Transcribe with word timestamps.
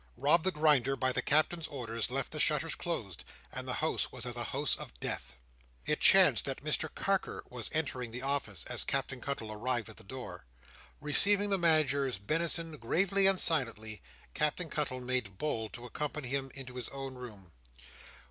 Rob 0.17 0.43
the 0.43 0.49
Grinder, 0.51 0.95
by 0.95 1.11
the 1.11 1.21
Captain's 1.21 1.67
orders, 1.67 2.09
left 2.09 2.31
the 2.31 2.39
shutters 2.39 2.73
closed, 2.73 3.23
and 3.51 3.67
the 3.67 3.75
house 3.85 4.11
was 4.11 4.25
as 4.25 4.35
a 4.35 4.45
house 4.45 4.75
of 4.75 4.99
death. 4.99 5.37
It 5.85 5.99
chanced 5.99 6.43
that 6.45 6.63
Mr 6.63 6.89
Carker 6.95 7.43
was 7.51 7.69
entering 7.71 8.09
the 8.09 8.23
office, 8.23 8.63
as 8.65 8.83
Captain 8.83 9.21
Cuttle 9.21 9.51
arrived 9.51 9.89
at 9.89 9.97
the 9.97 10.03
door. 10.03 10.47
Receiving 11.01 11.51
the 11.51 11.59
Manager's 11.59 12.17
benison 12.17 12.77
gravely 12.77 13.27
and 13.27 13.39
silently, 13.39 14.01
Captain 14.33 14.71
Cuttle 14.71 15.01
made 15.01 15.37
bold 15.37 15.71
to 15.73 15.85
accompany 15.85 16.29
him 16.29 16.49
into 16.55 16.77
his 16.77 16.89
own 16.89 17.13
room. 17.13 17.51